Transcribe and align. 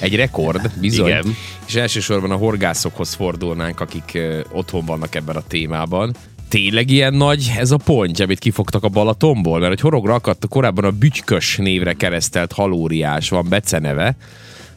Egy 0.00 0.16
rekord, 0.16 0.70
bizony. 0.80 1.06
Igen. 1.06 1.36
És 1.66 1.74
elsősorban 1.74 2.30
a 2.30 2.36
horgászokhoz 2.36 3.14
fordulnánk, 3.14 3.80
akik 3.80 4.18
otthon 4.52 4.84
vannak 4.84 5.14
ebben 5.14 5.36
a 5.36 5.42
témában. 5.46 6.14
Tényleg 6.48 6.90
ilyen 6.90 7.14
nagy 7.14 7.52
ez 7.58 7.70
a 7.70 7.76
pontja, 7.76 8.24
amit 8.24 8.38
kifogtak 8.38 8.84
a 8.84 8.88
Balatonból? 8.88 9.58
Mert 9.58 9.68
hogy 9.68 9.80
horogra 9.80 10.14
akadt 10.14 10.48
korábban 10.48 10.84
a 10.84 10.90
Bütykös 10.90 11.56
névre 11.56 11.92
keresztelt 11.92 12.52
halóriás, 12.52 13.28
van 13.28 13.46
beceneve. 13.48 14.16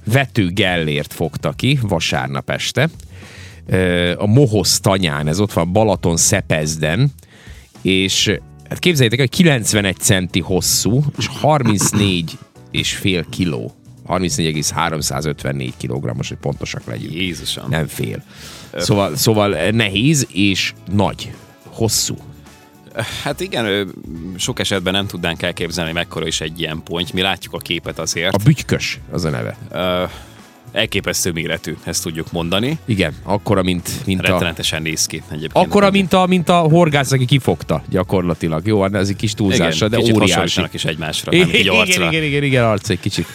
Vető 0.04 0.49
Gellért 0.49 1.14
fogta 1.14 1.52
ki 1.52 1.80
vasárnap 1.82 2.50
este. 2.50 2.90
A 4.18 4.26
Mohosz 4.26 4.80
tanyán, 4.80 5.28
ez 5.28 5.40
ott 5.40 5.54
van 5.54 5.72
Balaton 5.72 6.18
Szepezden, 6.18 7.12
és 7.82 8.40
hát 8.70 8.80
képzeljétek, 8.80 9.20
hogy 9.20 9.30
91 9.30 9.98
centi 9.98 10.40
hosszú, 10.40 11.04
és 11.18 11.28
34 11.28 12.38
és 12.72 12.94
fél 12.94 13.26
kiló. 13.30 13.76
34,354 14.12 15.73
kilogrammos, 15.78 16.28
hogy 16.28 16.38
pontosak 16.38 16.86
legyünk. 16.86 17.14
Jézusom. 17.14 17.70
Nem 17.70 17.88
fél. 17.88 18.24
Szóval, 18.78 19.15
szóval 19.15 19.70
nehéz 19.71 20.28
és 20.32 20.74
nagy. 20.92 21.32
Hosszú. 21.65 22.15
Hát 23.24 23.39
igen, 23.39 23.93
sok 24.37 24.60
esetben 24.60 24.93
nem 24.93 25.07
tudnánk 25.07 25.42
elképzelni, 25.42 25.92
mekkora 25.92 26.28
is 26.28 26.42
egy 26.42 26.60
ilyen 26.60 26.82
pont. 26.84 27.14
Mi 27.14 27.21
látjuk 27.21 27.54
a 27.54 27.57
képet 27.57 28.00
azért. 28.00 28.34
A 28.34 28.37
bütykös 28.43 29.00
az 29.11 29.25
a 29.25 29.29
neve. 29.29 29.57
Ö, 29.71 30.04
elképesztő 30.71 31.32
méretű, 31.32 31.75
ezt 31.84 32.03
tudjuk 32.03 32.31
mondani. 32.31 32.78
Igen, 32.86 33.14
akkora, 33.23 33.64
mint, 33.64 33.89
mint 34.06 34.20
a... 34.20 34.31
Rettenetesen 34.31 34.81
néz 34.81 35.06
ki 35.06 35.23
egyébként. 35.28 35.66
Akkora, 35.66 35.92
mint 35.92 36.14
a, 36.14 36.25
mint 36.25 36.50
a 36.50 36.58
horgász, 36.58 37.12
aki 37.12 37.25
kifogta 37.25 37.84
gyakorlatilag. 37.89 38.67
Jó, 38.67 38.81
hát 38.81 38.94
ez 38.94 39.09
egy 39.09 39.16
kis 39.16 39.34
túlzása, 39.34 39.88
de 39.88 39.98
kicsit 39.98 40.16
óriási. 40.16 40.62
is 40.72 40.86
egymásra, 40.86 41.31
nem 41.31 41.48
így 41.48 41.53
Igen, 41.53 41.75
arcra. 41.75 42.08
igen, 42.08 42.23
igen, 42.23 42.44
igen, 42.44 42.64
arc 42.64 42.89
egy 42.89 43.00
kicsit. 43.00 43.25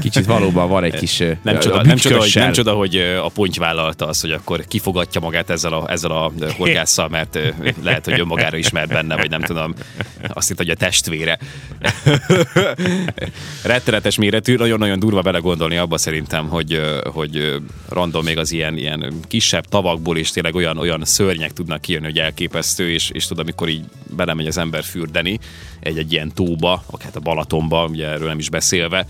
Kicsit 0.00 0.24
valóban 0.24 0.68
van 0.68 0.84
egy 0.84 0.94
kis... 0.94 1.18
Nem 1.42 1.58
csoda, 1.58 1.82
nem, 1.82 1.96
csoda, 1.96 2.18
hogy, 2.18 2.32
nem 2.34 2.52
csoda, 2.52 2.72
hogy 2.72 2.96
a 2.96 3.28
ponty 3.28 3.58
vállalta 3.58 4.06
azt, 4.06 4.20
hogy 4.20 4.32
akkor 4.32 4.64
kifogatja 4.68 5.20
magát 5.20 5.50
ezzel 5.50 5.72
a, 5.72 5.90
ezzel 5.90 6.10
a 6.10 6.32
horgásszal, 6.56 7.08
mert 7.08 7.38
lehet, 7.82 8.04
hogy 8.04 8.20
önmagára 8.20 8.56
ismert 8.56 8.88
benne, 8.88 9.16
vagy 9.16 9.30
nem 9.30 9.40
tudom, 9.40 9.74
azt 10.28 10.48
hitt, 10.48 10.56
hogy 10.56 10.70
a 10.70 10.74
testvére. 10.74 11.38
Rettenetes 13.62 14.16
méretű, 14.16 14.56
nagyon-nagyon 14.56 14.98
durva 14.98 15.20
belegondolni 15.20 15.76
abba 15.76 15.98
szerintem, 15.98 16.48
hogy, 16.48 16.80
hogy 17.04 17.56
random 17.88 18.24
még 18.24 18.38
az 18.38 18.52
ilyen, 18.52 18.76
ilyen 18.76 19.12
kisebb 19.28 19.64
tavakból 19.64 20.16
is 20.16 20.30
tényleg 20.30 20.54
olyan, 20.54 20.78
olyan 20.78 21.04
szörnyek 21.04 21.52
tudnak 21.52 21.80
kijönni, 21.80 22.04
hogy 22.04 22.18
elképesztő, 22.18 22.90
és, 22.90 23.10
és 23.10 23.26
tudod, 23.26 23.42
amikor 23.42 23.68
így 23.68 23.84
belemegy 24.16 24.46
az 24.46 24.58
ember 24.58 24.84
fürdeni 24.84 25.38
egy-egy 25.80 26.12
ilyen 26.12 26.32
tóba, 26.34 26.82
akár 26.86 27.10
a 27.14 27.20
Balatonba, 27.20 27.86
ugye 27.86 28.06
erről 28.06 28.28
nem 28.28 28.38
is 28.38 28.50
beszélve, 28.50 29.06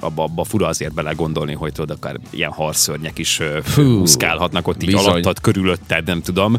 abba, 0.00 0.22
abba 0.22 0.44
fura 0.44 0.66
azért 0.66 0.94
belegondolni, 0.94 1.52
hogy 1.54 1.72
tudod, 1.72 1.96
akár 1.96 2.16
ilyen 2.30 2.52
harszörnyek 2.52 3.18
is 3.18 3.40
Fú, 3.62 3.82
úszkálhatnak 3.82 4.68
ott 4.68 4.82
így 4.82 4.90
bizony. 4.90 5.06
alattad, 5.06 5.40
körülötted, 5.40 6.06
nem 6.06 6.22
tudom. 6.22 6.56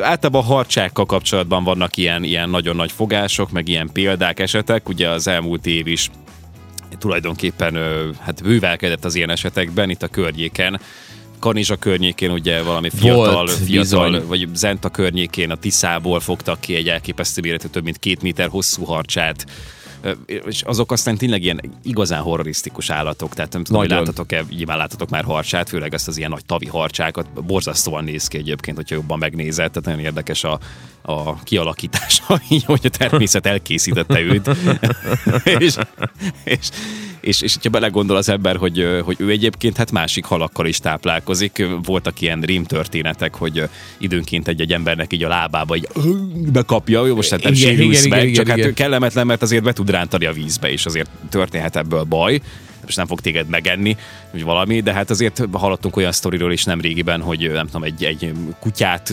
Általában 0.00 0.42
a 0.42 0.44
harcsákkal 0.44 1.06
kapcsolatban 1.06 1.64
vannak 1.64 1.96
ilyen, 1.96 2.24
ilyen 2.24 2.50
nagyon 2.50 2.76
nagy 2.76 2.92
fogások, 2.92 3.50
meg 3.50 3.68
ilyen 3.68 3.90
példák, 3.92 4.40
esetek. 4.40 4.88
Ugye 4.88 5.08
az 5.08 5.26
elmúlt 5.26 5.66
év 5.66 5.86
is 5.86 6.10
tulajdonképpen 6.98 7.74
hát 8.20 8.42
bővelkedett 8.42 9.04
az 9.04 9.14
ilyen 9.14 9.30
esetekben, 9.30 9.90
itt 9.90 10.02
a 10.02 10.08
környéken. 10.08 10.80
Kanizsa 11.38 11.76
környékén 11.76 12.30
ugye 12.30 12.62
valami 12.62 12.90
fiatal, 12.90 13.32
Volt, 13.32 13.50
fiatal 13.50 14.10
bizony. 14.10 14.26
vagy 14.26 14.48
Zenta 14.54 14.88
környékén 14.88 15.50
a 15.50 15.56
Tiszából 15.56 16.20
fogtak 16.20 16.60
ki 16.60 16.74
egy 16.74 16.88
elképesztő 16.88 17.40
méretű, 17.40 17.68
több 17.68 17.84
mint 17.84 17.98
két 17.98 18.22
méter 18.22 18.48
hosszú 18.48 18.84
harcsát. 18.84 19.46
És 20.26 20.62
azok 20.62 20.92
aztán 20.92 21.16
tényleg 21.16 21.42
ilyen 21.42 21.60
igazán 21.82 22.22
horrorisztikus 22.22 22.90
állatok, 22.90 23.34
tehát 23.34 23.52
nem 23.52 23.64
tudom, 23.64 23.80
hogy 23.80 23.90
láttatok-e, 23.90 24.44
nyilván 24.50 24.76
láttatok 24.76 25.08
már 25.08 25.24
harcsát, 25.24 25.68
főleg 25.68 25.94
ezt 25.94 26.08
az 26.08 26.16
ilyen 26.16 26.30
nagy 26.30 26.44
tavi 26.44 26.66
harcsákat, 26.66 27.44
borzasztóan 27.44 28.04
néz 28.04 28.28
ki 28.28 28.38
egyébként, 28.38 28.76
hogyha 28.76 28.94
jobban 28.94 29.18
megnézed, 29.18 29.70
tehát 29.70 29.84
nagyon 29.84 30.00
érdekes 30.00 30.44
a, 30.44 30.58
a 31.02 31.42
kialakítása, 31.42 32.40
így, 32.48 32.64
hogy 32.64 32.80
a 32.82 32.88
természet 32.88 33.46
elkészítette 33.46 34.20
őt. 34.20 34.50
és, 35.58 35.76
és, 36.44 36.68
és, 37.26 37.40
és 37.40 37.54
hogyha 37.54 37.70
belegondol 37.70 38.16
az 38.16 38.28
ember, 38.28 38.56
hogy, 38.56 38.86
hogy 39.04 39.16
ő 39.18 39.30
egyébként 39.30 39.76
hát 39.76 39.90
másik 39.90 40.24
halakkal 40.24 40.66
is 40.66 40.78
táplálkozik, 40.78 41.66
voltak 41.82 42.20
ilyen 42.20 42.40
rémtörténetek, 42.40 43.34
hogy 43.34 43.58
ö, 43.58 43.64
időnként 43.98 44.48
egy-egy 44.48 44.72
embernek 44.72 45.12
így 45.12 45.24
a 45.24 45.28
lábába 45.28 45.76
így 45.76 45.88
bekapja, 46.52 47.06
jó, 47.06 47.14
most 47.14 47.30
hát 47.30 47.42
nem 47.42 47.52
Igen, 47.52 47.68
sérülsz 47.68 48.04
igen, 48.04 48.18
meg, 48.18 48.28
igen, 48.28 48.34
csak 48.34 48.44
igen, 48.44 48.56
hát 48.56 48.64
igen. 48.64 48.74
kellemetlen, 48.74 49.26
mert 49.26 49.42
azért 49.42 49.62
be 49.62 49.72
tud 49.72 49.90
rántani 49.90 50.26
a 50.26 50.32
vízbe, 50.32 50.70
és 50.70 50.86
azért 50.86 51.10
történhet 51.28 51.76
ebből 51.76 52.02
baj. 52.02 52.40
És 52.86 52.94
nem 52.94 53.06
fog 53.06 53.20
téged 53.20 53.48
megenni, 53.48 53.96
vagy 54.32 54.42
valami, 54.42 54.80
de 54.80 54.92
hát 54.92 55.10
azért 55.10 55.42
hallottunk 55.52 55.96
olyan 55.96 56.12
sztoriról 56.12 56.52
is 56.52 56.64
nem 56.64 56.80
régiben, 56.80 57.20
hogy 57.20 57.50
nem 57.52 57.66
tudom, 57.66 57.82
egy, 57.82 58.04
egy 58.04 58.32
kutyát, 58.60 59.12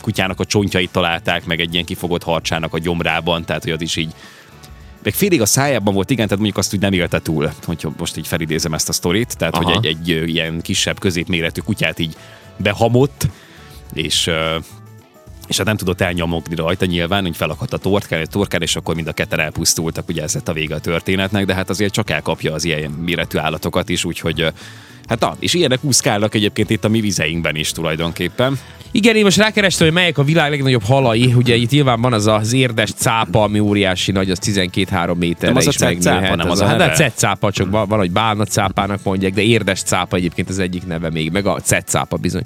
kutyának 0.00 0.40
a 0.40 0.44
csontjait 0.44 0.90
találták, 0.90 1.44
meg 1.44 1.60
egy 1.60 1.72
ilyen 1.72 1.84
kifogott 1.84 2.22
harcsának 2.22 2.74
a 2.74 2.78
gyomrában, 2.78 3.44
tehát 3.44 3.62
hogy 3.62 3.72
az 3.72 3.80
is 3.80 3.96
így 3.96 4.14
meg 5.02 5.14
félig 5.14 5.40
a 5.40 5.46
szájában 5.46 5.94
volt, 5.94 6.10
igen, 6.10 6.24
tehát 6.24 6.42
mondjuk 6.42 6.58
azt 6.58 6.74
úgy 6.74 6.80
nem 6.80 6.92
élte 6.92 7.20
túl, 7.20 7.52
hogyha 7.64 7.92
most 7.98 8.16
így 8.16 8.26
felidézem 8.26 8.74
ezt 8.74 8.88
a 8.88 8.92
sztorit, 8.92 9.36
tehát 9.36 9.54
Aha. 9.54 9.64
hogy 9.64 9.86
egy, 9.86 10.10
egy 10.10 10.28
ilyen 10.28 10.60
kisebb, 10.60 11.00
középméretű 11.00 11.60
kutyát 11.60 11.98
így 11.98 12.16
behamott, 12.56 13.28
és 13.92 14.30
és 15.48 15.56
hát 15.56 15.66
nem 15.66 15.76
tudott 15.76 16.00
elnyomogni 16.00 16.54
rajta 16.54 16.86
nyilván, 16.86 17.22
hogy 17.22 17.36
felakadt 17.36 17.72
a 17.72 17.78
torkán, 17.78 18.20
egy 18.20 18.28
torkán, 18.28 18.62
és 18.62 18.76
akkor 18.76 18.94
mind 18.94 19.06
a 19.06 19.12
ketten 19.12 19.40
elpusztultak, 19.40 20.08
ugye 20.08 20.22
ez 20.22 20.34
lett 20.34 20.48
a 20.48 20.52
vége 20.52 20.74
a 20.74 20.80
történetnek, 20.80 21.44
de 21.44 21.54
hát 21.54 21.70
azért 21.70 21.92
csak 21.92 22.10
elkapja 22.10 22.52
az 22.52 22.64
ilyen 22.64 22.90
méretű 22.90 23.38
állatokat 23.38 23.88
is, 23.88 24.04
úgyhogy 24.04 24.52
Hát 25.08 25.20
na, 25.20 25.36
és 25.38 25.54
ilyenek 25.54 25.78
úszkálnak 25.82 26.34
egyébként 26.34 26.70
itt 26.70 26.84
a 26.84 26.88
mi 26.88 27.00
vizeinkben 27.00 27.56
is 27.56 27.72
tulajdonképpen. 27.72 28.58
Igen, 28.90 29.16
én 29.16 29.24
most 29.24 29.36
rákerestem, 29.36 29.86
hogy 29.86 29.96
melyek 29.96 30.18
a 30.18 30.22
világ 30.22 30.50
legnagyobb 30.50 30.82
halai. 30.82 31.34
Ugye 31.36 31.54
itt 31.54 31.70
nyilván 31.70 32.00
van 32.00 32.12
az 32.12 32.26
az 32.26 32.52
érdes 32.52 32.92
cápa, 32.92 33.42
ami 33.42 33.58
óriási 33.58 34.12
nagy, 34.12 34.30
az 34.30 34.38
12-3 34.42 35.16
méterre 35.16 35.46
Nem 35.46 35.56
az 35.56 35.66
a 35.66 35.70
is 35.70 35.78
megnőhet. 35.78 36.36
nem 36.36 36.50
az 36.50 36.60
a 36.60 36.66
hát 36.66 36.78
neve? 36.78 36.92
a 36.92 36.94
cetcápa, 36.94 37.52
csak 37.52 37.70
van, 37.70 37.88
van, 37.88 37.98
hogy 37.98 38.10
bálna 38.10 38.44
cápának 38.44 39.02
mondják, 39.02 39.32
de 39.32 39.42
érdes 39.42 39.82
cápa 39.82 40.16
egyébként 40.16 40.48
az 40.48 40.58
egyik 40.58 40.86
neve 40.86 41.10
még, 41.10 41.30
meg 41.30 41.46
a 41.46 41.60
cetcápa 41.60 42.16
bizony. 42.16 42.42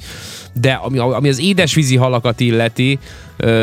De 0.53 0.73
ami, 0.73 0.99
ami 0.99 1.29
az 1.29 1.41
édesvízi 1.41 1.97
halakat 1.97 2.41
illeti, 2.41 2.99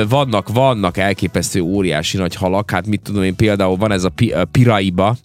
vannak, 0.09 0.49
vannak 0.49 0.97
elképesztő 0.97 1.61
óriási 1.61 2.17
nagy 2.17 2.35
halak, 2.35 2.71
hát 2.71 2.88
mit 2.88 3.01
tudom 3.03 3.23
én, 3.23 3.35
például 3.35 3.77
van 3.77 3.91
ez 3.91 4.03
a 4.03 4.09
pi, 4.09 4.31
a 4.31 4.45
piraiba, 4.45 5.17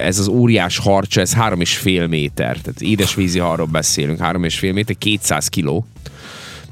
ez 0.00 0.18
az 0.18 0.28
óriás 0.28 0.78
harcsa, 0.78 1.20
ez 1.20 1.34
három 1.34 1.60
és 1.60 1.76
fél 1.76 2.06
méter, 2.06 2.56
tehát 2.58 2.80
édesvízi 2.80 3.38
halról 3.38 3.66
beszélünk, 3.66 4.18
három 4.18 4.44
és 4.44 4.58
fél 4.58 4.72
méter, 4.72 4.96
200 4.98 5.48
kiló. 5.48 5.86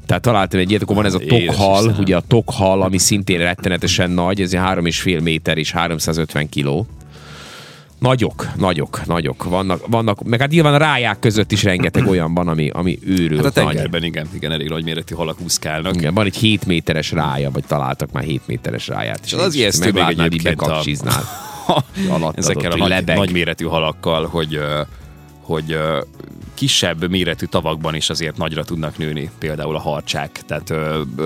Tehát 0.05 0.23
találtam 0.23 0.59
egy 0.59 0.69
ilyet, 0.69 0.81
akkor 0.81 0.95
van 0.95 1.05
ez 1.05 1.13
a 1.13 1.19
Édes 1.19 1.45
tokhal, 1.55 1.77
Istenem. 1.77 1.99
ugye 1.99 2.15
a 2.15 2.23
tokhal, 2.27 2.81
ami 2.81 2.97
szintén 2.97 3.37
rettenetesen 3.37 4.11
nagy, 4.11 4.41
ez 4.41 4.53
három 4.55 4.85
és 4.85 5.01
fél 5.01 5.19
méter 5.21 5.57
és 5.57 5.71
350 5.71 6.49
kiló. 6.49 6.87
Nagyok, 7.99 8.47
nagyok, 8.55 9.05
nagyok. 9.05 9.43
Vannak, 9.43 9.87
vannak, 9.87 10.23
meg 10.23 10.39
hát 10.39 10.49
nyilván 10.49 10.73
a 10.73 10.77
ráják 10.77 11.19
között 11.19 11.51
is 11.51 11.63
rengeteg 11.63 12.07
olyan 12.07 12.33
van, 12.33 12.47
ami, 12.47 12.69
ami 12.69 12.99
őrült 13.05 13.43
Hát 13.43 13.57
a 13.57 13.63
nagy. 13.63 13.73
tengerben 13.73 14.03
igen, 14.03 14.27
igen, 14.33 14.51
elég 14.51 14.69
nagy 14.69 14.83
méretű 14.83 15.15
halak 15.15 15.41
úszkálnak. 15.41 15.95
Igen, 15.95 16.13
van 16.13 16.25
egy 16.25 16.35
7 16.35 16.65
méteres 16.65 17.11
rája, 17.11 17.51
vagy 17.51 17.63
találtak 17.67 18.11
már 18.11 18.23
7 18.23 18.41
méteres 18.45 18.87
ráját. 18.87 19.19
És 19.25 19.31
És 19.31 19.37
az 19.37 19.53
ijesztő 19.55 19.83
még 19.85 19.93
meglátnád, 19.93 20.33
így 20.33 20.39
egyébként 20.45 20.61
a- 20.61 20.81
alattad 22.09 22.37
ezekkel 22.37 22.71
a 22.71 22.75
nagy, 22.75 23.05
nagyméretű 23.05 23.65
halakkal, 23.65 24.27
hogy, 24.27 24.59
hogy 25.41 25.77
kisebb 26.53 27.09
méretű 27.09 27.45
tavakban 27.45 27.95
is 27.95 28.09
azért 28.09 28.37
nagyra 28.37 28.63
tudnak 28.63 28.97
nőni, 28.97 29.29
például 29.39 29.75
a 29.75 29.79
harcsák. 29.79 30.41
Tehát 30.45 30.73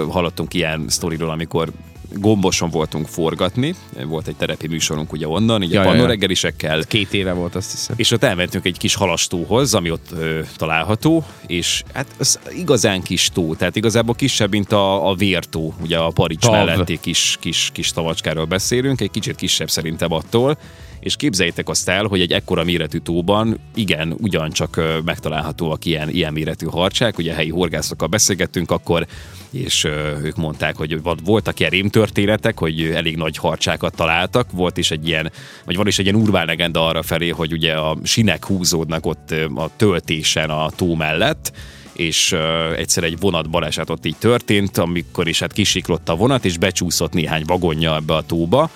hallottunk 0.10 0.54
ilyen 0.54 0.86
sztoriról, 0.88 1.30
amikor 1.30 1.70
gomboson 2.14 2.70
voltunk 2.70 3.08
forgatni, 3.08 3.76
volt 4.06 4.28
egy 4.28 4.36
terepi 4.36 4.68
műsorunk 4.68 5.14
ugye 5.14 5.28
onnan, 5.28 5.64
így 5.64 5.72
Ja, 5.72 5.82
a 5.82 5.84
pannoreggelisekkel, 5.84 6.84
Két 6.84 7.14
éve 7.14 7.34
volt, 7.34 7.56
azt 7.56 7.72
hiszem. 7.72 7.96
és 8.00 8.12
ott 8.12 8.24
elmentünk 8.24 8.66
egy 8.66 8.78
kis 8.78 8.96
halastóhoz, 8.96 9.74
ami 9.74 9.92
ott 9.92 10.08
ö, 10.20 10.40
található, 10.56 11.26
és 11.48 11.84
hát 11.94 12.08
az 12.20 12.40
igazán 12.56 13.02
kis 13.02 13.30
tó, 13.34 13.56
tehát 13.56 13.76
igazából 13.76 14.16
kisebb, 14.16 14.52
mint 14.52 14.72
a, 14.72 15.10
a 15.10 15.16
vértó, 15.16 15.74
ugye 15.82 15.98
a 15.98 16.10
Parics 16.10 16.42
Tav. 16.42 16.52
melletti 16.52 17.00
kis, 17.02 17.38
kis, 17.40 17.70
kis 17.74 17.92
tavacskáról 17.92 18.46
beszélünk, 18.46 19.02
egy 19.02 19.12
kicsit 19.12 19.36
kisebb 19.36 19.70
szerintem 19.70 20.12
attól, 20.12 20.58
és 21.00 21.16
képzeljétek 21.16 21.70
azt 21.70 21.90
el, 21.90 22.06
hogy 22.06 22.22
egy 22.22 22.32
ekkora 22.32 22.64
méretű 22.64 22.98
tóban 22.98 23.60
igen, 23.76 24.16
ugyancsak 24.18 24.82
megtalálhatóak 25.06 25.86
ilyen, 25.86 26.10
ilyen 26.10 26.34
méretű 26.34 26.66
harcsák, 26.66 27.18
ugye 27.18 27.34
helyi 27.34 27.50
horgászokkal 27.50 28.08
beszélgettünk 28.08 28.72
akkor, 28.72 29.08
és 29.52 29.84
ők 30.24 30.36
mondták, 30.36 30.76
hogy 30.76 31.02
voltak 31.24 31.60
ilyen 31.60 31.72
rémtörténetek, 31.72 32.60
hogy 32.60 32.84
elég 32.84 33.18
nagy 33.18 33.38
harcsákat 33.38 33.96
találtak, 33.96 34.52
volt 34.52 34.78
is 34.78 34.92
egy 34.92 35.08
ilyen, 35.08 35.32
vagy 35.66 35.76
van 35.76 35.88
is 35.88 36.00
egy 36.00 36.06
ilyen 36.06 36.22
urbán 36.22 36.46
legenda 36.46 36.88
arra 36.88 37.04
felé, 37.04 37.30
hogy 37.30 37.54
ugye 37.54 37.74
a 37.74 37.98
sinek 38.04 38.46
húzódnak 38.46 39.06
ott 39.06 39.32
a 39.56 39.70
töltésen 39.76 40.50
a 40.50 40.70
tó 40.70 40.96
mellett, 40.96 41.52
és 41.94 42.36
egyszer 42.76 43.04
egy 43.04 43.20
vonat 43.20 43.50
baleset 43.50 43.90
így 44.04 44.16
történt, 44.18 44.78
amikor 44.78 45.28
is 45.28 45.40
hát 45.40 45.54
kisiklott 45.54 46.10
a 46.10 46.16
vonat, 46.16 46.46
és 46.46 46.58
becsúszott 46.58 47.14
néhány 47.14 47.44
vagonja 47.46 47.96
ebbe 47.96 48.16
a 48.16 48.22
tóba, 48.22 48.70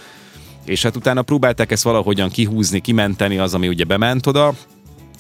és 0.66 0.84
hát 0.84 0.96
utána 0.96 1.22
próbálták 1.22 1.72
ezt 1.72 1.84
valahogyan 1.84 2.30
kihúzni, 2.30 2.80
kimenteni 2.80 3.38
az, 3.38 3.54
ami 3.54 3.68
ugye 3.68 3.84
bement 3.84 4.28
oda, 4.28 4.54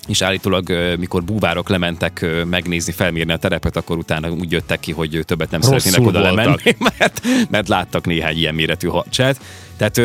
és 0.07 0.21
állítólag, 0.21 0.95
mikor 0.99 1.23
búvárok 1.23 1.69
lementek 1.69 2.25
megnézni, 2.45 2.91
felmérni 2.91 3.33
a 3.33 3.38
terepet, 3.38 3.77
akkor 3.77 3.97
utána 3.97 4.31
úgy 4.31 4.51
jöttek 4.51 4.79
ki, 4.79 4.91
hogy 4.91 5.21
többet 5.25 5.51
nem 5.51 5.59
Rosszul 5.59 5.79
szeretnének 5.79 6.07
oda 6.07 6.19
voltak. 6.19 6.45
lemenni, 6.45 6.77
mert, 6.97 7.21
mert 7.49 7.67
láttak 7.67 8.05
néhány 8.05 8.38
ilyen 8.38 8.55
méretű 8.55 8.88
harcsát. 8.88 9.41
Tehát 9.77 10.01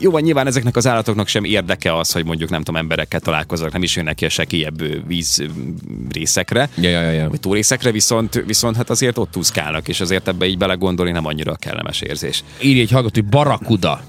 jó, 0.00 0.10
van, 0.10 0.22
nyilván 0.22 0.46
ezeknek 0.46 0.76
az 0.76 0.86
állatoknak 0.86 1.28
sem 1.28 1.44
érdeke 1.44 1.96
az, 1.96 2.12
hogy 2.12 2.24
mondjuk 2.24 2.50
nem 2.50 2.62
tudom, 2.62 2.80
emberekkel 2.80 3.20
találkoznak, 3.20 3.72
nem 3.72 3.82
is 3.82 3.96
jönnek 3.96 4.14
ki 4.14 4.24
a 4.24 4.28
sekélyebb 4.28 5.06
víz 5.06 5.42
részekre, 6.12 6.68
Ja, 6.76 6.88
ja, 6.88 7.00
ja, 7.00 7.10
ja. 7.10 7.28
vagy 7.28 7.40
túrészekre, 7.40 7.90
viszont, 7.90 8.42
viszont 8.46 8.76
hát 8.76 8.90
azért 8.90 9.18
ott 9.18 9.36
úszkálnak, 9.36 9.88
és 9.88 10.00
azért 10.00 10.28
ebbe 10.28 10.46
így 10.46 10.58
belegondolni 10.58 11.12
nem 11.12 11.26
annyira 11.26 11.54
kellemes 11.54 12.00
érzés. 12.00 12.44
Írja 12.62 12.82
egy 12.82 12.90
hallgató, 12.90 13.20
hogy 13.20 13.30
barakuda. 13.30 14.00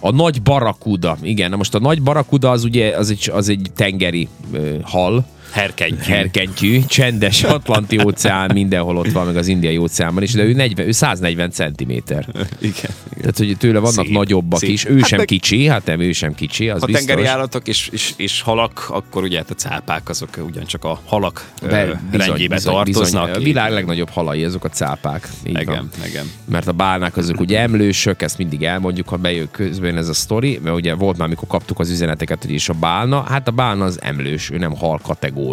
A 0.00 0.10
nagy 0.10 0.42
barakuda. 0.42 1.16
Igen, 1.22 1.50
na 1.50 1.56
most 1.56 1.74
a 1.74 1.78
nagy 1.78 2.02
barakuda 2.02 2.50
az 2.50 2.64
ugye 2.64 2.96
az 2.96 3.10
egy, 3.10 3.30
az 3.32 3.48
egy 3.48 3.70
tengeri 3.74 4.28
ö, 4.52 4.76
hal, 4.82 5.24
Herkeny. 5.50 5.98
herkentyű, 6.00 6.80
csendes 6.86 7.42
Atlanti 7.44 8.00
óceán, 8.04 8.50
mindenhol 8.54 8.96
ott 8.96 9.10
van, 9.12 9.26
meg 9.26 9.36
az 9.36 9.46
Indiai 9.46 9.76
óceánban 9.78 10.22
is, 10.22 10.32
de 10.32 10.42
ő, 10.42 10.52
40, 10.52 10.86
ő 10.86 10.90
140 10.90 11.50
centiméter. 11.50 12.26
Igen. 12.28 12.46
igen. 12.60 12.90
Tehát, 13.20 13.36
hogy 13.38 13.56
tőle 13.58 13.78
vannak 13.78 14.04
Szép, 14.04 14.14
nagyobbak 14.14 14.58
szép. 14.58 14.70
is. 14.70 14.84
Ő 14.86 14.98
Hát 14.98 15.08
sem 15.08 15.18
meg- 15.18 15.26
kicsi, 15.26 15.66
hát 15.66 15.84
nem, 15.84 16.00
ő 16.00 16.12
sem 16.12 16.34
kicsi, 16.34 16.68
az 16.68 16.80
Ha 16.80 16.86
biztos. 16.86 17.04
tengeri 17.04 17.26
állatok 17.26 17.68
és, 17.68 17.88
és, 17.92 18.12
és 18.16 18.40
halak, 18.40 18.86
akkor 18.90 19.22
ugye 19.22 19.36
hát 19.38 19.50
a 19.50 19.54
cápák 19.54 20.08
azok 20.08 20.28
ugyancsak 20.46 20.84
a 20.84 21.00
halak 21.04 21.50
Be- 21.62 21.68
Be, 22.10 22.16
rendjébe 22.16 22.58
tartoznak. 22.60 23.36
A 23.36 23.38
világ 23.38 23.72
legnagyobb 23.72 24.08
halai, 24.10 24.44
azok 24.44 24.64
a 24.64 24.68
cápák. 24.68 25.28
Így 25.46 25.52
van. 25.54 25.62
Igen, 25.64 25.90
igen. 26.08 26.30
mert 26.50 26.66
a 26.66 26.72
bálnák 26.72 27.16
azok 27.16 27.40
ugye 27.40 27.60
emlősök, 27.60 28.22
ezt 28.22 28.38
mindig 28.38 28.62
elmondjuk, 28.62 29.08
ha 29.08 29.16
bejön 29.16 29.48
közben 29.50 29.96
ez 29.96 30.08
a 30.08 30.14
sztori, 30.14 30.58
mert 30.62 30.76
ugye 30.76 30.94
volt 30.94 31.16
már, 31.16 31.26
amikor 31.26 31.48
kaptuk 31.48 31.78
az 31.78 31.90
üzeneteket, 31.90 32.42
hogy 32.42 32.52
is 32.52 32.68
a 32.68 32.72
bálna, 32.72 33.22
hát 33.22 33.48
a 33.48 33.50
bálna 33.50 33.84
az 33.84 33.98
emlős, 34.02 34.50
ő 34.50 34.58
nem 34.58 34.76
hal 34.76 34.98
kategória. 35.02 35.44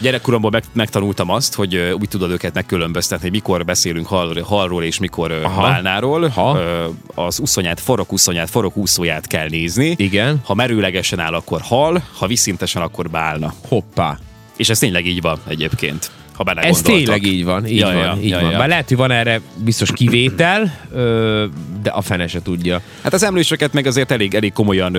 Gyerekkoromban 0.00 0.50
meg, 0.50 0.64
megtanultam 0.72 1.30
azt, 1.30 1.54
hogy 1.54 1.76
úgy 2.00 2.08
tudod 2.08 2.30
őket 2.30 2.54
megkülönböztetni, 2.54 3.22
hogy 3.22 3.32
mikor 3.32 3.64
beszélünk 3.64 4.06
hal, 4.06 4.40
halról 4.42 4.82
és 4.84 4.98
mikor 4.98 5.32
Aha. 5.32 5.62
bálnáról. 5.62 6.24
Aha. 6.24 6.58
Ö, 6.58 6.86
Az 7.14 7.38
uszonyát, 7.38 7.80
farokúszonyát, 7.80 8.50
farokúszóját 8.50 9.26
kell 9.26 9.48
nézni. 9.48 9.94
Igen. 9.96 10.40
Ha 10.44 10.54
merőlegesen 10.54 11.18
áll, 11.18 11.34
akkor 11.34 11.60
hal, 11.60 12.02
ha 12.18 12.26
viszintesen, 12.26 12.82
akkor 12.82 13.10
bálna. 13.10 13.54
Hoppá. 13.68 14.18
És 14.56 14.68
ez 14.68 14.78
tényleg 14.78 15.06
így 15.06 15.20
van 15.20 15.38
egyébként. 15.48 16.10
Ha 16.38 16.44
bele 16.44 16.60
Ez 16.60 16.82
tényleg 16.82 17.22
így 17.26 17.44
van, 17.44 17.66
így 17.66 17.76
Ja, 17.78 17.86
van, 17.86 17.96
ja, 17.96 18.16
így 18.20 18.28
ja, 18.28 18.40
van. 18.40 18.50
ja. 18.50 18.58
Bár 18.58 18.68
lehet, 18.68 18.88
hogy 18.88 18.96
van 18.96 19.10
erre 19.10 19.40
biztos 19.64 19.92
kivétel, 19.92 20.78
de 21.82 21.90
a 21.90 22.00
fene 22.00 22.26
se 22.26 22.42
tudja. 22.42 22.80
Hát 23.02 23.12
az 23.12 23.22
emlősöket 23.22 23.72
meg 23.72 23.86
azért 23.86 24.10
elég, 24.10 24.34
elég 24.34 24.52
komolyan 24.52 24.96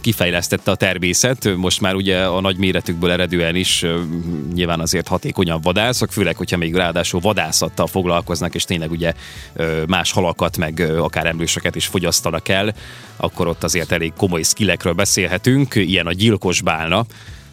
kifejlesztette 0.00 0.70
a 0.70 0.74
természet. 0.74 1.56
Most 1.56 1.80
már 1.80 1.94
ugye 1.94 2.18
a 2.24 2.40
nagy 2.40 2.56
méretükből 2.56 3.10
eredően 3.10 3.54
is 3.54 3.84
nyilván 4.54 4.80
azért 4.80 5.08
hatékonyan 5.08 5.60
vadászok, 5.60 6.12
főleg, 6.12 6.36
hogyha 6.36 6.56
még 6.56 6.74
ráadásul 6.74 7.20
vadászattal 7.20 7.86
foglalkoznak, 7.86 8.54
és 8.54 8.64
tényleg 8.64 8.90
ugye 8.90 9.12
más 9.86 10.12
halakat, 10.12 10.56
meg 10.56 10.92
akár 10.98 11.26
emlősöket 11.26 11.76
is 11.76 11.86
fogyasztanak 11.86 12.48
el, 12.48 12.74
akkor 13.16 13.46
ott 13.46 13.64
azért 13.64 13.92
elég 13.92 14.12
komoly 14.16 14.42
skillekről 14.42 14.92
beszélhetünk. 14.92 15.74
Ilyen 15.74 16.06
a 16.06 16.12
gyilkos 16.12 16.60
bálna, 16.60 17.04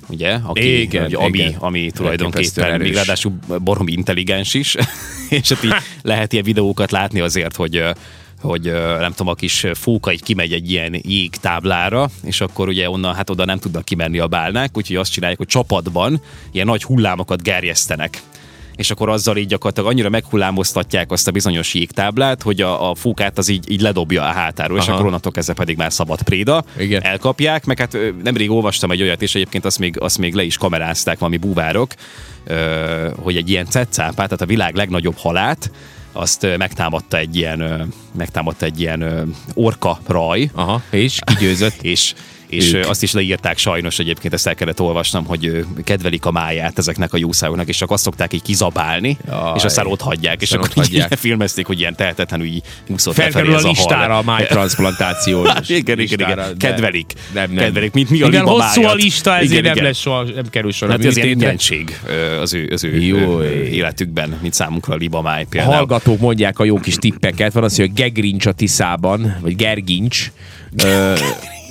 ugye, 0.10 0.40
aki, 0.44 0.82
Igen, 0.82 1.06
ugye, 1.06 1.18
ami, 1.18 1.38
igen. 1.38 1.56
ami 1.60 1.92
tulajdonképpen 1.92 2.80
még 2.80 2.94
ráadásul 2.94 3.34
baromi 3.64 3.92
intelligens 3.92 4.54
is, 4.54 4.76
és 5.30 5.50
hát 5.50 5.64
így 5.64 5.74
lehet 6.02 6.34
ilyen 6.34 6.44
videókat 6.44 6.92
látni 6.92 7.20
azért, 7.20 7.56
hogy 7.56 7.84
hogy 8.42 8.72
nem 9.00 9.12
tudom, 9.12 9.28
a 9.28 9.34
kis 9.34 9.66
fóka 9.74 10.12
így 10.12 10.24
kimegy 10.24 10.54
egy 10.54 10.72
ilyen 10.72 11.00
jégtáblára, 11.02 12.10
és 12.24 12.42
akkor 12.42 12.68
ugye 12.68 12.90
onnan, 12.90 13.16
hát 13.16 13.30
oda 13.30 13.46
nem 13.46 13.60
tudnak 13.60 13.86
kimenni 13.86 14.20
a 14.20 14.28
bálnák, 14.28 14.78
úgyhogy 14.78 14.96
azt 14.96 15.12
csinálják, 15.12 15.38
hogy 15.38 15.48
csapatban 15.48 16.22
ilyen 16.52 16.66
nagy 16.66 16.84
hullámokat 16.84 17.42
gerjesztenek 17.42 18.22
és 18.76 18.92
akkor 18.92 19.10
azzal 19.10 19.38
így 19.38 19.48
gyakorlatilag 19.48 19.90
annyira 19.90 20.10
meghullámoztatják 20.10 21.12
azt 21.12 21.28
a 21.28 21.32
bizonyos 21.32 21.74
jégtáblát, 21.74 22.42
hogy 22.42 22.62
a, 22.62 22.90
a 22.90 22.96
fókát 22.96 23.38
az 23.38 23.50
így, 23.50 23.72
így 23.72 23.82
ledobja 23.82 24.24
a 24.24 24.32
hátáról, 24.32 24.78
és 24.78 24.84
Aha. 24.84 24.94
akkor 24.94 25.06
onnantól 25.06 25.32
kezdve 25.32 25.54
pedig 25.54 25.78
már 25.78 25.94
szabad 25.94 26.22
préda. 26.22 26.64
Igen. 26.78 27.04
Elkapják, 27.04 27.66
meg 27.66 27.80
hát 27.80 27.98
nemrég 28.24 28.52
olvastam 28.52 28.92
egy 28.92 29.02
olyat, 29.02 29.22
és 29.22 29.36
egyébként 29.36 29.66
azt 29.66 29.80
még, 29.80 30.00
azt 30.00 30.18
még 30.18 30.34
le 30.34 30.44
is 30.44 30.58
kamerázták 30.58 31.20
valami 31.20 31.38
búvárok, 31.38 31.94
hogy 33.16 33.38
egy 33.38 33.50
ilyen 33.50 33.66
cetcápát, 33.66 34.16
tehát 34.16 34.42
a 34.42 34.46
világ 34.46 34.76
legnagyobb 34.76 35.18
halát, 35.18 35.72
azt 36.12 36.48
megtámadta 36.58 37.18
egy 37.18 37.36
ilyen, 37.36 37.92
megtámadta 38.18 38.66
egy 38.66 38.80
ilyen 38.80 39.34
orka 39.54 40.00
raj, 40.08 40.50
Aha, 40.54 40.82
és 40.90 41.20
kigyőzött. 41.26 41.82
és 41.94 42.14
és 42.56 42.74
Ők. 42.74 42.90
azt 42.90 43.04
is 43.04 43.12
leírták 43.12 43.58
sajnos 43.58 44.00
egyébként, 44.00 44.34
ezt 44.34 44.48
el 44.48 44.56
kellett 44.56 44.80
olvasnom, 44.82 45.26
hogy 45.26 45.66
kedvelik 45.84 46.26
a 46.26 46.32
máját 46.32 46.78
ezeknek 46.78 47.14
a 47.14 47.18
jószágoknak, 47.18 47.68
és 47.68 47.78
csak 47.78 47.92
azt 47.92 48.04
szokták 48.04 48.34
így 48.34 48.42
kizabálni, 48.42 49.18
Jaj. 49.28 49.52
és 49.56 49.64
aztán 49.64 49.86
ott 49.86 50.02
hagyják, 50.02 50.42
és 50.42 50.52
akkor 50.52 50.70
ott 50.70 50.78
így 50.86 50.92
hagyják. 50.92 51.18
filmezték, 51.18 51.66
hogy 51.66 51.80
ilyen 51.80 51.96
tehetetlenül 51.96 52.46
így 52.46 52.62
úszott 52.88 53.14
Felkerül 53.14 53.56
ez 53.56 53.64
a 53.64 53.68
a 53.68 53.70
listára 53.70 54.18
a 54.18 54.22
májtranszplantáció. 54.24 55.44
Hát 55.54 55.70
igen, 55.70 56.00
igen, 56.00 56.20
igen. 56.20 56.58
Kedvelik. 56.58 57.14
Nem, 57.34 57.52
nem. 57.52 57.64
Kedvelik, 57.64 57.94
mint 57.94 58.10
mi 58.10 58.22
a 58.22 58.28
Mivel 58.28 58.44
hosszú 58.44 58.80
a 58.82 58.84
májat. 58.84 59.02
lista, 59.02 59.36
ezért 59.36 59.52
Igen, 59.52 59.64
nem, 59.64 59.72
igen. 59.72 59.84
lesz 59.84 59.98
soha, 59.98 60.24
nem 60.24 60.50
kerül 60.50 60.72
sor 60.72 60.90
a 60.90 60.92
Hát 60.92 61.06
ez 61.06 61.18
ilyen 61.18 61.58
ö, 62.08 62.42
az 62.42 62.54
ő, 62.54 62.70
az 62.74 62.84
ő 62.84 62.98
Jó. 63.00 63.40
ö, 63.40 63.52
életükben, 63.64 64.38
mint 64.42 64.54
számunkra 64.54 64.94
a 64.94 64.98
libamáj 64.98 65.42
A 65.42 65.46
például. 65.50 65.74
hallgatók 65.74 66.20
mondják 66.20 66.60
a 66.60 66.64
jó 66.64 66.80
kis 66.80 66.96
tippeket. 66.96 67.54
Van 67.54 67.64
az, 67.64 67.76
hogy 67.76 67.90
a 67.90 67.92
Gegrincs 67.96 68.46
a 68.46 68.52
Tiszában, 68.52 69.38
vagy 69.42 69.56
Gergincs. 69.56 70.32
Ö, 70.84 71.14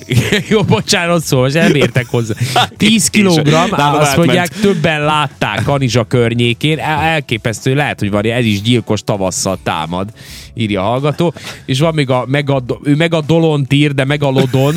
jó, 0.49 0.63
bocsánat, 0.63 1.23
szó, 1.25 1.41
most 1.41 1.55
nem 1.55 1.75
értek 1.75 2.07
hozzá. 2.07 2.35
10 2.77 3.09
kilogramm, 3.09 3.71
Nálam 3.71 3.95
azt 4.01 4.11
átment. 4.11 4.17
mondják, 4.17 4.49
többen 4.49 5.05
látták 5.05 5.63
Kanizsa 5.63 6.05
környékén. 6.05 6.79
El- 6.79 7.01
Elképesztő, 7.01 7.75
lehet, 7.75 7.99
hogy 7.99 8.11
van, 8.11 8.25
ez 8.25 8.45
is 8.45 8.63
gyilkos 8.63 9.03
tavasszal 9.05 9.59
támad, 9.63 10.09
írja 10.55 10.81
a 10.81 10.85
hallgató. 10.85 11.35
És 11.67 11.79
van 11.79 11.95
még 11.95 12.11
a, 12.11 12.25
megad, 12.29 12.79
ő 12.85 12.95
megadolont 12.97 13.73
ír, 13.73 13.95
de 13.95 14.05
megalodon. 14.05 14.75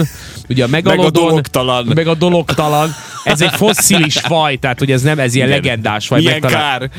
Ugye 0.49 0.63
a 0.63 0.67
megalodon, 0.67 1.05
Megadologtalan. 1.05 1.91
meg 1.95 2.07
a 2.07 2.13
dologtalan. 2.15 2.89
Ez 3.23 3.41
egy 3.41 3.53
fosszilis 3.53 4.17
faj, 4.19 4.55
tehát 4.55 4.79
hogy 4.79 4.91
ez 4.91 5.01
nem, 5.01 5.19
ez 5.19 5.35
ilyen 5.35 5.47
Igen. 5.47 5.59
legendás 5.61 6.07
faj. 6.07 6.19
Milyen 6.19 6.39
megtalál- 6.41 6.79
kár. 6.79 6.89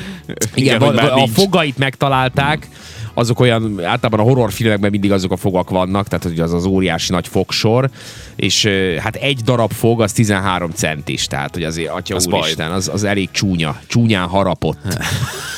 igen, 0.55 0.81
már 0.81 1.11
a 1.13 1.15
nincs. 1.15 1.31
fogait 1.31 1.79
megtalálták, 1.79 2.69
azok 3.19 3.41
olyan, 3.41 3.81
általában 3.85 4.21
a 4.21 4.29
horrorfilmekben 4.29 4.91
mindig 4.91 5.13
azok 5.13 5.33
a 5.33 5.37
fogak 5.37 5.71
vannak, 5.71 6.09
tehát 6.09 6.25
hogy 6.25 6.41
az 6.41 6.53
az 6.53 6.65
óriási 6.65 7.13
nagy 7.13 7.29
fogsor, 7.29 7.91
és 8.37 8.69
hát 8.99 9.17
egy 9.17 9.41
darab 9.45 9.73
fog 9.73 10.03
az 10.03 10.13
13 10.13 10.71
centis, 10.71 11.27
tehát 11.27 11.55
hogy 11.55 11.65
azért, 11.65 11.91
atya 11.91 12.15
Az 12.15 12.27
úristen, 12.27 12.71
az, 12.71 12.89
az 12.89 13.05
elég 13.05 13.31
csúnya, 13.31 13.81
csúnyán 13.87 14.29
harapott. 14.29 14.79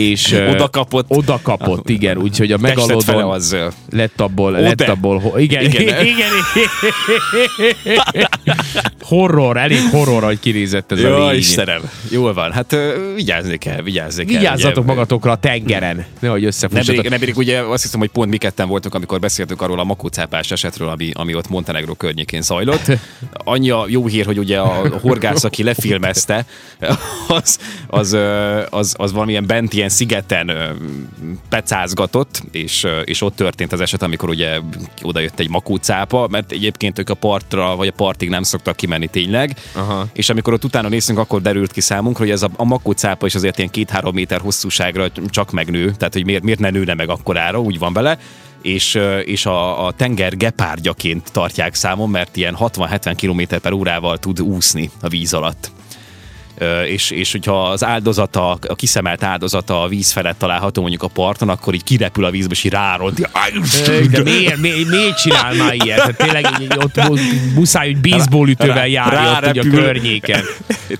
és 0.00 0.32
Oda 0.32 0.68
kapott. 0.68 1.06
Oda 1.08 1.40
kapott, 1.42 1.88
igen, 1.88 2.16
úgyhogy 2.16 2.52
a 2.52 2.58
megalodon 2.58 3.22
az 3.22 3.56
lett 3.90 4.20
abból, 4.20 4.52
Ode. 4.52 4.60
lett 4.60 4.80
abból, 4.80 5.34
igen, 5.36 5.64
igen, 5.64 5.82
Igen. 5.82 6.04
igen, 6.12 6.28
horror, 9.00 9.56
elég 9.56 9.80
horror, 9.90 10.22
hogy 10.22 10.40
kinézett 10.40 10.92
ez 10.92 11.02
a 11.02 11.08
Jó, 11.08 11.28
lény. 11.28 11.38
Istenem. 11.38 11.80
Jól 12.10 12.34
van. 12.34 12.52
Hát 12.52 12.76
vigyázni 13.14 13.56
kell, 13.56 13.82
vigyázni 13.82 14.24
kell. 14.24 14.38
Vigyázzatok 14.38 14.84
ugye. 14.84 14.92
magatokra 14.92 15.30
a 15.30 15.36
tengeren, 15.36 16.04
nehogy 16.18 16.44
összefussatok. 16.44 17.08
Nemrég, 17.08 17.36
ugye 17.36 17.60
azt 17.60 17.82
hiszem, 17.82 18.00
hogy 18.00 18.08
pont 18.08 18.30
mi 18.30 18.36
ketten 18.36 18.68
voltunk, 18.68 18.94
amikor 18.94 19.20
beszéltünk 19.20 19.62
arról 19.62 19.78
a 19.78 19.84
makócápás 19.84 20.50
esetről, 20.50 20.88
ami, 20.88 21.10
ami 21.12 21.34
ott 21.34 21.48
Montenegro 21.48 21.94
környékén 21.94 22.42
zajlott. 22.42 22.90
Annyi 23.32 23.70
a 23.70 23.84
jó 23.88 24.06
hír, 24.06 24.26
hogy 24.26 24.38
ugye 24.38 24.58
a 24.58 24.98
horgász, 25.00 25.44
aki 25.44 25.62
lefilmezte, 25.62 26.46
az, 27.28 27.58
az, 27.86 28.16
az, 28.70 28.94
az 28.98 29.12
valamilyen 29.12 29.46
bent 29.46 29.72
ilyen 29.72 29.88
szigeten 29.90 30.50
pecázgatott, 31.48 32.42
és, 32.50 32.86
és 33.04 33.22
ott 33.22 33.36
történt 33.36 33.72
az 33.72 33.80
eset, 33.80 34.02
amikor 34.02 34.28
ugye 34.28 34.60
oda 35.02 35.20
jött 35.20 35.38
egy 35.38 35.48
makócápa, 35.48 36.28
mert 36.30 36.52
egyébként 36.52 36.98
ők 36.98 37.10
a 37.10 37.14
partra, 37.14 37.76
vagy 37.76 37.88
a 37.88 37.92
partig 37.92 38.28
nem 38.28 38.42
szoktak 38.42 38.76
kimenni 38.76 39.06
tényleg, 39.06 39.56
Aha. 39.74 40.06
és 40.12 40.28
amikor 40.30 40.52
ott 40.52 40.64
utána 40.64 40.88
néztünk, 40.88 41.18
akkor 41.18 41.40
derült 41.42 41.72
ki 41.72 41.80
számunkra, 41.80 42.24
hogy 42.24 42.32
ez 42.32 42.42
a, 42.42 42.50
a 42.56 42.64
makócápa 42.64 43.26
is 43.26 43.34
azért 43.34 43.58
ilyen 43.58 43.70
két-három 43.70 44.14
méter 44.14 44.40
hosszúságra 44.40 45.06
csak 45.26 45.50
megnő, 45.50 45.90
tehát 45.90 46.12
hogy 46.12 46.24
miért, 46.24 46.42
miért 46.42 46.60
ne 46.60 46.70
nőne 46.70 46.94
meg 46.94 47.08
akkorára, 47.08 47.60
úgy 47.60 47.78
van 47.78 47.92
vele, 47.92 48.18
és, 48.62 48.98
és 49.24 49.46
a, 49.46 49.86
a 49.86 49.92
tenger 49.92 50.36
gepárdjaként 50.36 51.32
tartják 51.32 51.74
számon, 51.74 52.10
mert 52.10 52.36
ilyen 52.36 52.56
60-70 52.58 53.14
km 53.20 53.56
per 53.56 53.72
órával 53.72 54.18
tud 54.18 54.40
úszni 54.40 54.90
a 55.00 55.08
víz 55.08 55.34
alatt. 55.34 55.70
És, 56.86 57.10
és 57.10 57.32
hogyha 57.32 57.68
az 57.68 57.84
áldozata, 57.84 58.50
a 58.50 58.74
kiszemelt 58.74 59.22
áldozata 59.22 59.82
a 59.82 59.88
víz 59.88 60.12
felett 60.12 60.38
található 60.38 60.80
mondjuk 60.80 61.02
a 61.02 61.08
parton, 61.08 61.48
akkor 61.48 61.74
így 61.74 61.84
kirepül 61.84 62.24
a 62.24 62.30
vízbe, 62.30 62.52
és 62.52 62.64
így 62.64 62.72
ráront. 62.72 63.30
De 64.10 64.22
miért, 64.22 64.56
miért, 64.56 64.88
miért 64.88 65.18
csinál 65.18 65.54
már 65.54 65.74
ilyet? 65.74 65.96
Tehát 65.96 66.16
tényleg 66.16 66.46
ott 66.76 67.00
muszáj, 67.54 67.92
hogy 67.92 68.10
baseballütővel 68.10 68.88
járja 68.88 69.38
ott 69.42 69.50
ugye 69.50 69.60
a 69.60 69.64
környéken. 69.64 70.44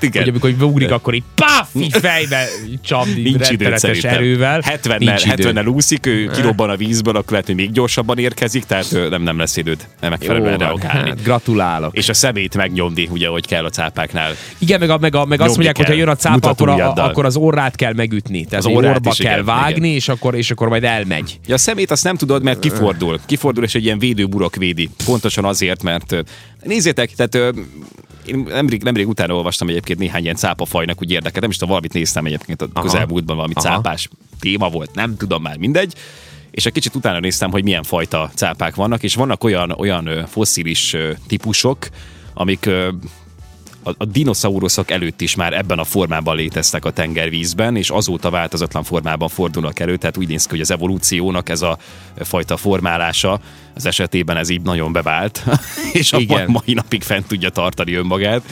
Igen. 0.00 0.22
Hogy 0.22 0.28
amikor 0.28 0.68
ugrik, 0.68 0.90
akkor 0.90 1.14
így 1.14 1.22
paf, 1.34 1.68
így 1.74 1.92
fejbe 1.92 2.46
csapni 2.82 3.22
Nincs 3.22 3.48
rettenetes 3.48 4.04
erővel. 4.04 4.62
70-nel, 4.66 5.22
70 5.24 5.68
úszik, 5.68 6.06
ő 6.06 6.26
kirobban 6.26 6.70
a 6.70 6.76
vízből, 6.76 7.16
akkor 7.16 7.30
lehet, 7.30 7.46
hogy 7.46 7.54
még 7.54 7.72
gyorsabban 7.72 8.18
érkezik, 8.18 8.64
tehát 8.64 9.10
nem, 9.10 9.22
nem 9.22 9.38
lesz 9.38 9.56
időd 9.56 9.86
nem 10.00 10.10
megfelelően 10.10 10.58
reagálni. 10.58 11.08
Hát, 11.08 11.22
gratulálok. 11.22 11.96
És 11.96 12.08
a 12.08 12.14
szemét 12.14 12.56
megnyomni, 12.56 13.08
ugye, 13.10 13.28
hogy 13.28 13.46
kell 13.46 13.64
a 13.64 13.70
cápáknál. 13.70 14.34
Igen, 14.58 14.78
meg, 14.80 14.90
a, 14.90 14.98
meg, 14.98 15.14
a, 15.14 15.24
meg 15.24 15.40
azt 15.40 15.54
mondják, 15.54 15.76
hogy 15.76 15.86
ha 15.86 15.92
jön 15.92 16.08
a 16.08 16.16
cápa, 16.16 16.48
akkor, 16.48 16.68
a, 16.68 16.92
akkor 16.94 17.24
az 17.24 17.36
orrát 17.36 17.76
kell 17.76 17.92
megütni. 17.92 18.44
Tehát 18.44 18.64
az 18.64 18.72
orba 18.72 19.12
kell 19.18 19.32
igen, 19.32 19.44
vágni, 19.44 19.86
igen. 19.86 19.96
És, 19.96 20.08
akkor, 20.08 20.34
és 20.34 20.50
akkor 20.50 20.68
majd 20.68 20.84
elmegy. 20.84 21.40
Ja, 21.46 21.54
a 21.54 21.58
szemét 21.58 21.90
azt 21.90 22.04
nem 22.04 22.16
tudod, 22.16 22.42
mert 22.42 22.58
kifordul. 22.58 23.20
Kifordul, 23.26 23.64
és 23.64 23.74
egy 23.74 23.84
ilyen 23.84 23.98
védőburok 23.98 24.56
védi. 24.56 24.90
Pontosan 25.04 25.44
azért, 25.44 25.82
mert 25.82 26.14
nézzétek, 26.62 27.10
tehát 27.10 27.54
én 28.24 28.46
nemrég, 28.48 28.82
nemrég 28.82 29.08
utána 29.08 29.34
olvastam 29.34 29.68
egyébként 29.68 29.98
néhány 29.98 30.22
ilyen 30.22 30.34
cápafajnak 30.34 31.02
úgy 31.02 31.10
érdekelt, 31.10 31.40
nem 31.40 31.50
is 31.50 31.56
tudom, 31.56 31.68
valamit 31.68 31.92
néztem 31.92 32.26
egyébként 32.26 32.62
a 32.62 32.80
közelmúltban, 32.80 33.36
valami 33.36 33.54
Aha. 33.56 33.68
cápás 33.68 34.08
téma 34.40 34.68
volt, 34.68 34.94
nem 34.94 35.16
tudom 35.16 35.42
már, 35.42 35.56
mindegy. 35.56 35.94
És 36.50 36.66
egy 36.66 36.72
kicsit 36.72 36.94
utána 36.94 37.20
néztem, 37.20 37.50
hogy 37.50 37.64
milyen 37.64 37.82
fajta 37.82 38.30
cápák 38.34 38.74
vannak, 38.74 39.02
és 39.02 39.14
vannak 39.14 39.44
olyan, 39.44 39.70
olyan 39.70 40.26
fosszilis 40.26 40.96
típusok, 41.26 41.88
amik 42.34 42.70
a, 43.82 43.90
a 43.98 44.04
dinoszauruszok 44.04 44.90
előtt 44.90 45.20
is 45.20 45.34
már 45.34 45.52
ebben 45.52 45.78
a 45.78 45.84
formában 45.84 46.36
léteztek 46.36 46.84
a 46.84 46.90
tengervízben, 46.90 47.76
és 47.76 47.90
azóta 47.90 48.30
változatlan 48.30 48.82
formában 48.82 49.28
fordulnak 49.28 49.78
elő, 49.78 49.96
tehát 49.96 50.16
úgy 50.16 50.28
néz 50.28 50.42
ki, 50.42 50.50
hogy 50.50 50.60
az 50.60 50.70
evolúciónak 50.70 51.48
ez 51.48 51.62
a 51.62 51.78
fajta 52.18 52.56
formálása 52.56 53.40
az 53.74 53.86
esetében 53.86 54.36
ez 54.36 54.48
így 54.48 54.60
nagyon 54.62 54.92
bevált, 54.92 55.44
és 55.92 56.12
a 56.12 56.20
mai 56.46 56.74
napig 56.74 57.02
fent 57.02 57.26
tudja 57.26 57.50
tartani 57.50 57.94
önmagát. 57.94 58.42